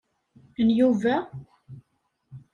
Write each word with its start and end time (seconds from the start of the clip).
N 0.65 0.67
Yuba? 0.77 1.15